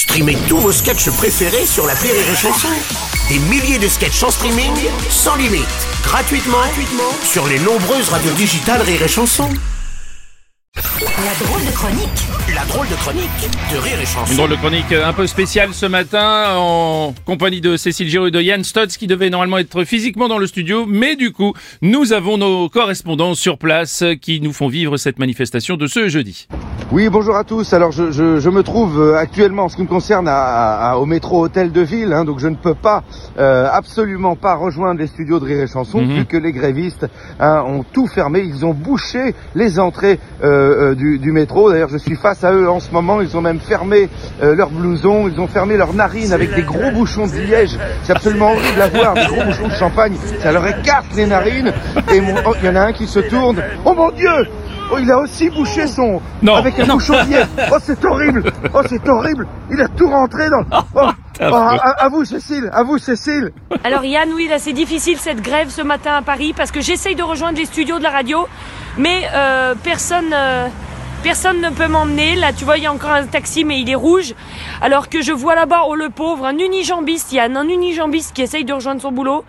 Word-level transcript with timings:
Streamez 0.00 0.38
tous 0.48 0.56
vos 0.56 0.72
sketchs 0.72 1.10
préférés 1.10 1.66
sur 1.66 1.86
la 1.86 1.92
Rire 1.92 2.14
et 2.14 2.34
Chanson. 2.34 2.68
Des 3.28 3.38
milliers 3.50 3.78
de 3.78 3.86
sketchs 3.86 4.22
en 4.22 4.30
streaming, 4.30 4.72
sans 5.10 5.36
limite, 5.36 5.68
gratuitement, 6.02 6.56
gratuitement 6.56 7.12
sur 7.22 7.46
les 7.46 7.58
nombreuses 7.58 8.08
radios 8.08 8.32
digitales 8.32 8.80
Rire 8.80 9.02
et 9.02 9.08
Chanson. 9.08 9.50
La 10.74 11.46
drôle 11.46 11.66
de 11.66 11.70
chronique 11.72 12.08
La 12.54 12.64
drôle 12.64 12.88
de 12.88 12.94
chronique 12.94 13.50
de 13.70 13.76
Rire 13.76 14.00
et 14.00 14.06
Chanson. 14.06 14.30
Une 14.30 14.36
drôle 14.38 14.50
de 14.50 14.56
chronique 14.56 14.90
un 14.90 15.12
peu 15.12 15.26
spéciale 15.26 15.74
ce 15.74 15.84
matin 15.84 16.54
en 16.56 17.14
compagnie 17.26 17.60
de 17.60 17.76
Cécile 17.76 18.08
Giraud 18.08 18.28
et 18.28 18.30
de 18.30 18.40
Yann 18.40 18.64
Stotz 18.64 18.96
qui 18.96 19.06
devaient 19.06 19.28
normalement 19.28 19.58
être 19.58 19.84
physiquement 19.84 20.28
dans 20.28 20.38
le 20.38 20.46
studio, 20.46 20.86
mais 20.86 21.14
du 21.14 21.30
coup, 21.30 21.52
nous 21.82 22.14
avons 22.14 22.38
nos 22.38 22.70
correspondants 22.70 23.34
sur 23.34 23.58
place 23.58 24.02
qui 24.22 24.40
nous 24.40 24.54
font 24.54 24.68
vivre 24.68 24.96
cette 24.96 25.18
manifestation 25.18 25.76
de 25.76 25.86
ce 25.86 26.08
jeudi. 26.08 26.48
Oui, 26.92 27.08
bonjour 27.08 27.36
à 27.36 27.44
tous. 27.44 27.72
Alors, 27.72 27.92
je, 27.92 28.10
je, 28.10 28.40
je 28.40 28.50
me 28.50 28.64
trouve 28.64 29.00
euh, 29.00 29.16
actuellement, 29.16 29.64
en 29.64 29.68
ce 29.68 29.76
qui 29.76 29.82
me 29.82 29.86
concerne, 29.86 30.26
à, 30.26 30.90
à- 30.90 30.96
au 30.96 31.06
métro 31.06 31.44
Hôtel 31.44 31.70
de 31.70 31.80
Ville, 31.82 32.12
hein, 32.12 32.24
donc 32.24 32.40
je 32.40 32.48
ne 32.48 32.56
peux 32.56 32.74
pas, 32.74 33.04
euh, 33.38 33.68
absolument 33.72 34.34
pas 34.34 34.56
rejoindre 34.56 34.98
les 34.98 35.06
studios 35.06 35.38
de 35.38 35.44
Rire 35.44 35.60
et 35.62 35.66
Chanson, 35.68 36.00
Mhm. 36.00 36.08
vu 36.16 36.24
que 36.24 36.36
les 36.36 36.50
grévistes 36.50 37.06
hein, 37.38 37.62
ont 37.64 37.84
tout 37.84 38.08
fermé. 38.08 38.40
Ils 38.40 38.66
ont 38.66 38.74
bouché 38.74 39.36
les 39.54 39.78
entrées 39.78 40.18
euh, 40.42 40.90
euh, 40.90 40.94
du, 40.96 41.20
du 41.20 41.30
métro. 41.30 41.70
D'ailleurs, 41.70 41.90
je 41.90 41.98
suis 41.98 42.16
face 42.16 42.42
à 42.42 42.52
eux 42.52 42.68
en 42.68 42.80
ce 42.80 42.90
moment. 42.90 43.20
Ils 43.20 43.36
ont 43.36 43.40
même 43.40 43.60
fermé 43.60 44.08
euh, 44.42 44.56
leurs 44.56 44.70
blousons, 44.70 45.28
ils 45.28 45.40
ont 45.40 45.46
fermé 45.46 45.76
leurs 45.76 45.94
narines 45.94 46.32
avec 46.32 46.52
des 46.56 46.62
gros 46.62 46.90
bouchons 46.92 47.28
de 47.28 47.36
liège. 47.38 47.78
C'est 48.02 48.14
absolument 48.16 48.50
horrible 48.50 48.82
à 48.82 48.88
voir, 48.88 49.14
des 49.14 49.26
gros 49.26 49.44
bouchons 49.44 49.68
de 49.68 49.74
champagne. 49.74 50.14
Ça 50.42 50.50
leur 50.50 50.66
écarte 50.66 51.06
les 51.14 51.26
narines. 51.26 51.72
Et 52.12 52.20
mon- 52.20 52.34
oh, 52.46 52.54
il 52.60 52.66
y 52.66 52.68
en 52.68 52.74
a 52.74 52.80
un 52.86 52.92
qui 52.92 53.06
se 53.06 53.20
tourne. 53.20 53.62
Oh 53.84 53.94
mon 53.94 54.10
Dieu 54.10 54.28
Oh, 54.92 54.98
il 54.98 55.10
a 55.10 55.18
aussi 55.18 55.48
bouché 55.50 55.86
son 55.86 56.20
Non. 56.42 56.56
avec 56.56 56.78
un 56.80 56.86
bouchon. 56.86 57.14
Oh, 57.72 57.76
c'est 57.82 58.04
horrible. 58.04 58.42
Oh, 58.74 58.80
c'est 58.88 59.08
horrible. 59.08 59.46
Il 59.70 59.80
a 59.80 59.88
tout 59.88 60.08
rentré 60.10 60.48
dans. 60.50 60.62
Oh, 60.72 61.00
oh, 61.40 61.44
à, 61.44 61.46
à- 61.74 62.04
à 62.04 62.08
vous, 62.08 62.24
Cécile. 62.24 62.68
À 62.72 62.82
vous, 62.82 62.98
Cécile. 62.98 63.50
Alors 63.84 64.04
Yann, 64.04 64.28
oui, 64.34 64.48
là 64.48 64.58
c'est 64.58 64.72
difficile 64.72 65.16
cette 65.18 65.40
grève 65.40 65.68
ce 65.70 65.80
matin 65.82 66.14
à 66.16 66.22
Paris 66.22 66.52
parce 66.56 66.70
que 66.70 66.80
j'essaye 66.80 67.14
de 67.14 67.22
rejoindre 67.22 67.58
les 67.58 67.64
studios 67.66 67.98
de 67.98 68.02
la 68.02 68.10
radio, 68.10 68.46
mais 68.98 69.22
euh, 69.34 69.74
personne, 69.82 70.32
euh, 70.34 70.66
personne 71.22 71.60
ne 71.60 71.70
peut 71.70 71.86
m'emmener. 71.88 72.34
Là, 72.36 72.52
tu 72.52 72.64
vois, 72.64 72.76
il 72.78 72.84
y 72.84 72.86
a 72.86 72.92
encore 72.92 73.10
un 73.10 73.26
taxi, 73.26 73.64
mais 73.64 73.80
il 73.80 73.90
est 73.90 73.94
rouge. 73.94 74.34
Alors 74.80 75.08
que 75.08 75.22
je 75.22 75.32
vois 75.32 75.54
là-bas, 75.54 75.82
oh 75.86 75.94
le 75.94 76.08
pauvre, 76.10 76.44
un 76.46 76.56
unijambiste, 76.58 77.32
Yann, 77.32 77.56
un 77.56 77.68
unijambiste 77.68 78.34
qui 78.34 78.42
essaye 78.42 78.64
de 78.64 78.72
rejoindre 78.72 79.00
son 79.02 79.12
boulot. 79.12 79.44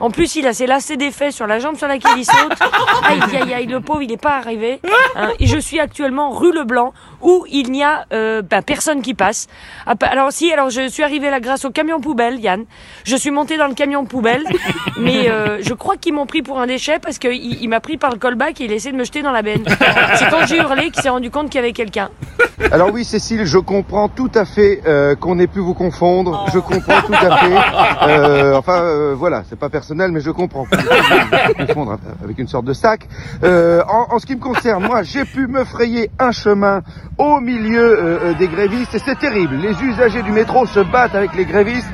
En 0.00 0.10
plus, 0.10 0.34
il 0.36 0.46
a 0.46 0.52
ses 0.52 0.66
lacets 0.66 0.96
d'effet 0.96 1.30
sur 1.30 1.46
la 1.46 1.58
jambe 1.58 1.76
sur 1.76 1.86
laquelle 1.86 2.18
il 2.18 2.24
saute. 2.24 2.52
Aïe, 3.04 3.20
aïe, 3.40 3.54
aïe, 3.54 3.66
le 3.66 3.80
pauvre, 3.80 4.02
il 4.02 4.08
n'est 4.10 4.16
pas 4.16 4.36
arrivé. 4.36 4.80
hein. 5.16 5.30
Et 5.38 5.46
je 5.46 5.58
suis 5.58 5.80
actuellement 5.80 6.30
rue 6.30 6.52
Leblanc 6.52 6.92
où 7.20 7.44
il 7.50 7.70
n'y 7.70 7.82
a 7.84 8.06
euh, 8.12 8.42
bah, 8.42 8.62
personne 8.62 9.02
qui 9.02 9.14
passe. 9.14 9.48
Ah, 9.86 9.94
pa- 9.96 10.06
Alors 10.06 10.32
si, 10.32 10.52
alors 10.52 10.70
je 10.70 10.88
suis 10.88 11.02
arrivée 11.02 11.30
là 11.30 11.40
grâce 11.40 11.64
au 11.64 11.70
camion 11.70 12.00
poubelle, 12.00 12.40
Yann. 12.40 12.64
Je 13.04 13.16
suis 13.16 13.30
montée 13.30 13.56
dans 13.56 13.66
le 13.68 13.74
camion 13.74 14.04
poubelle, 14.04 14.44
mais 14.98 15.28
euh, 15.28 15.58
je 15.62 15.74
crois 15.74 15.96
qu'ils 15.96 16.14
m'ont 16.14 16.26
pris 16.26 16.42
pour 16.42 16.60
un 16.60 16.66
déchet 16.66 16.98
parce 17.00 17.18
qu'il 17.18 17.32
il, 17.62 17.68
m'a 17.68 17.80
pris 17.80 17.96
par 17.96 18.10
le 18.10 18.16
callback 18.18 18.60
et 18.60 18.64
il 18.64 18.72
a 18.72 18.74
essayé 18.74 18.92
de 18.92 18.96
me 18.96 19.04
jeter 19.04 19.22
dans 19.22 19.30
la 19.32 19.42
benne. 19.42 19.64
C'est 20.16 20.28
quand 20.30 20.46
j'ai 20.46 20.56
hurlé 20.58 20.90
qu'il 20.90 21.02
s'est 21.02 21.08
rendu 21.12 21.30
compte 21.30 21.48
qu'il 21.50 21.60
y 21.60 21.62
avait 21.62 21.72
quelqu'un. 21.72 22.10
Alors 22.72 22.90
oui, 22.92 23.04
Cécile, 23.04 23.44
je 23.44 23.58
comprends 23.58 24.08
tout 24.08 24.30
à 24.34 24.44
fait 24.44 24.82
euh, 24.86 25.14
qu'on 25.14 25.38
ait 25.38 25.46
pu 25.46 25.60
vous 25.60 25.74
confondre. 25.74 26.46
Je 26.52 26.58
comprends 26.58 27.02
tout 27.02 27.12
à 27.14 27.36
fait. 27.38 27.52
Euh, 28.02 28.56
enfin, 28.56 28.80
euh, 28.82 29.14
voilà, 29.16 29.42
c'est 29.48 29.58
pas 29.58 29.68
personnel, 29.68 30.10
mais 30.10 30.20
je 30.20 30.30
comprends. 30.30 30.64
vous 30.64 31.66
confondre 31.66 31.98
avec 32.22 32.38
une 32.38 32.48
sorte 32.48 32.64
de 32.64 32.72
sac. 32.72 33.08
En, 33.42 34.06
en 34.10 34.18
ce 34.18 34.26
qui 34.26 34.34
me 34.34 34.40
concerne, 34.40 34.84
moi, 34.84 35.02
j'ai 35.02 35.24
pu 35.24 35.46
me 35.46 35.64
frayer 35.64 36.10
un 36.18 36.32
chemin 36.32 36.82
au 37.18 37.38
milieu 37.40 38.34
des 38.38 38.48
grévistes 38.48 38.94
et 38.94 38.98
c'est 38.98 39.18
terrible. 39.18 39.56
Les 39.56 39.80
usagers 39.82 40.22
du 40.22 40.32
métro 40.32 40.66
se 40.66 40.80
battent 40.80 41.14
avec 41.14 41.34
les 41.34 41.44
grévistes. 41.44 41.88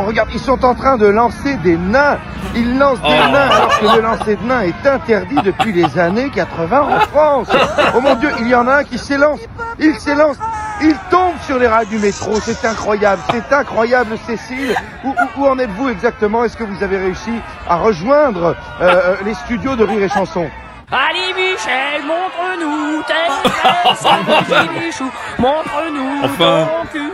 On 0.00 0.06
regarde, 0.06 0.30
ils 0.32 0.40
sont 0.40 0.64
en 0.64 0.74
train 0.74 0.96
de 0.96 1.06
lancer 1.06 1.56
des 1.58 1.76
nains. 1.76 2.18
Ils 2.54 2.78
lancent 2.78 3.00
des 3.00 3.08
nains 3.08 3.48
alors 3.50 3.78
que 3.78 3.96
le 3.96 4.02
lancer 4.02 4.36
de 4.36 4.44
nains 4.46 4.62
est 4.62 4.86
interdit 4.86 5.36
depuis 5.42 5.72
les 5.72 5.98
années 5.98 6.30
80 6.30 6.80
en 6.82 7.00
France. 7.00 7.48
Oh 7.96 8.00
mon 8.00 8.14
Dieu, 8.16 8.30
il 8.40 8.48
y 8.48 8.54
en 8.54 8.68
a 8.68 8.76
un 8.78 8.84
qui 8.84 8.98
s'élance. 8.98 9.40
Il 9.78 9.94
s'élance. 9.98 10.36
Il 10.80 10.94
tombe 11.10 11.34
sur 11.46 11.58
les 11.58 11.66
rails 11.68 11.86
du 11.86 11.98
métro. 11.98 12.34
C'est 12.40 12.64
incroyable. 12.66 13.22
C'est 13.30 13.52
incroyable, 13.54 14.16
Cécile. 14.26 14.74
Où, 15.04 15.10
où- 15.10 15.40
où 15.42 15.46
en 15.46 15.58
êtes-vous 15.58 15.88
exactement? 15.90 16.44
Est-ce 16.44 16.56
que 16.56 16.64
vous 16.64 16.82
avez 16.82 16.98
réussi 16.98 17.32
à 17.68 17.76
rejoindre 17.76 18.54
euh, 18.80 18.84
euh, 18.84 19.16
les 19.24 19.34
studios 19.34 19.76
de 19.76 19.84
Rire 19.84 20.02
et 20.02 20.08
Chanson? 20.08 20.46
Allez 20.90 21.32
Michel, 21.32 22.02
montre-nous 22.06 23.02
tes 23.04 23.50
fesses, 23.50 25.00
montre-nous 25.38 26.20
Enfin. 26.24 26.68
ton 26.82 26.86
cul. 26.92 27.12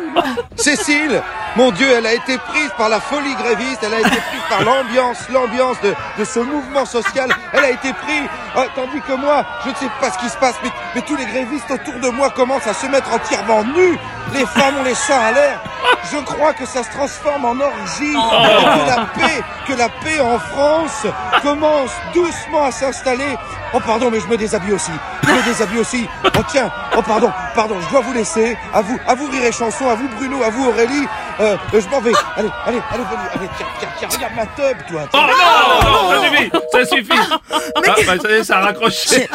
Cécile, 0.57 1.23
mon 1.57 1.71
Dieu, 1.73 1.87
elle 1.91 2.07
a 2.07 2.15
été 2.15 2.39
prise 2.39 2.71
par 2.77 2.89
la 2.89 3.01
folie 3.01 3.35
gréviste, 3.35 3.81
elle 3.83 3.95
a 3.95 4.01
été 4.01 4.09
prise 4.09 4.43
par 4.49 4.65
l'ambiance, 4.65 5.29
l'ambiance 5.31 5.77
de, 5.81 6.25
ce 6.25 6.41
mouvement 6.41 6.85
social, 6.85 7.29
elle 7.53 7.65
a 7.65 7.71
été 7.71 7.93
prise, 7.93 8.29
euh, 8.57 8.67
tandis 8.75 9.01
que 9.01 9.13
moi, 9.15 9.45
je 9.65 9.71
ne 9.71 9.75
sais 9.75 9.91
pas 10.01 10.11
ce 10.11 10.19
qui 10.19 10.29
se 10.29 10.37
passe, 10.37 10.57
mais 10.95 11.01
tous 11.03 11.17
les 11.17 11.27
grévistes 11.27 11.71
autour 11.71 11.99
de 12.01 12.09
moi 12.09 12.31
commencent 12.31 12.67
à 12.67 12.75
se 12.75 12.87
mettre 12.87 13.13
entièrement 13.13 13.65
nus, 13.65 13.99
les 14.35 14.47
femmes 14.47 14.77
ont 14.81 14.85
les 14.85 14.95
seins 14.95 15.19
à 15.21 15.33
l'air, 15.33 15.61
je 16.13 16.19
crois 16.19 16.53
que 16.53 16.67
ça 16.67 16.83
se 16.83 16.91
transforme 16.91 17.45
en 17.45 17.53
orgie, 17.61 18.13
et 18.13 18.81
que 18.81 18.87
la 18.89 19.07
paix, 19.15 19.43
que 19.67 19.73
la 19.75 19.89
paix 19.89 20.21
en 20.21 20.39
France 20.39 21.07
commence 21.43 21.91
doucement 22.15 22.65
à 22.65 22.71
s'installer. 22.71 23.37
Oh 23.75 23.81
pardon, 23.85 24.11
mais 24.11 24.19
je 24.21 24.27
me 24.27 24.37
déshabille 24.37 24.73
aussi, 24.73 24.91
je 25.25 25.31
me 25.31 25.43
déshabille 25.43 25.81
aussi, 25.81 26.09
oh 26.25 26.41
tiens, 26.49 26.71
oh 26.97 27.03
pardon, 27.03 27.31
pardon, 27.55 27.77
je 27.81 27.91
dois 27.91 28.01
vous 28.01 28.15
laisser, 28.15 28.57
à 28.73 28.81
vous, 28.81 28.99
à 29.07 29.15
vous 29.15 29.27
rire 29.31 29.45
et 29.45 29.53
chanson, 29.53 29.89
à 29.91 29.95
vous 29.95 30.09
Bruno, 30.17 30.43
à 30.43 30.49
vous 30.51 30.69
Aurélie, 30.69 31.07
euh, 31.41 31.57
je 31.75 31.87
m'en 31.91 32.01
vais, 32.01 32.13
allez, 32.37 32.49
allez, 32.67 32.81
allez, 32.91 33.05
venez, 33.05 33.29
allez, 33.35 33.49
tiens, 33.59 33.67
tiens, 33.79 33.89
tiens, 33.99 34.09
regarde 34.11 34.35
ma 34.37 34.47
teub, 34.47 34.77
toi, 34.89 35.03
Oh 35.13 35.19
tiens. 35.19 35.27
non, 35.85 35.93
non, 35.93 36.11
ça 36.11 36.25
suffit, 36.29 36.51
ça 36.73 36.87
suffit. 36.87 37.21
Ah, 37.31 37.81
bah, 38.07 38.15
ça 38.23 38.31
y 38.31 38.33
est, 38.33 38.45
ça 38.45 38.57
a 38.59 38.61
raccroché. 38.61 39.29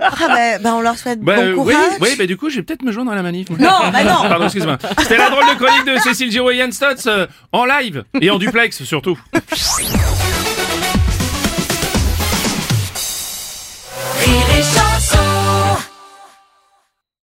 Ah 0.00 0.10
bah, 0.28 0.58
bah, 0.60 0.70
on 0.74 0.80
leur 0.80 0.96
souhaite 0.96 1.20
Bah, 1.20 1.36
bon 1.36 1.42
euh, 1.42 1.54
oui, 1.56 1.74
courage. 1.74 1.98
oui, 2.00 2.16
bah 2.18 2.26
du 2.26 2.36
coup, 2.36 2.50
je 2.50 2.56
vais 2.56 2.62
peut-être 2.62 2.82
me 2.82 2.92
joindre 2.92 3.12
à 3.12 3.14
la 3.14 3.22
manif. 3.22 3.48
Non, 3.50 3.56
bah 3.92 4.01
non. 4.04 4.28
Pardon, 4.28 4.44
excuse-moi. 4.44 4.78
C'était 4.98 5.18
la 5.18 5.30
drôle 5.30 5.44
de 5.44 5.54
chronique 5.54 5.86
de 5.86 5.98
Cécile 6.00 6.30
Giraud 6.30 6.50
et 6.50 6.56
Yann 6.56 6.70
euh, 7.06 7.26
en 7.52 7.64
live 7.64 8.04
et 8.20 8.30
en 8.30 8.38
duplex 8.38 8.82
surtout. 8.84 9.18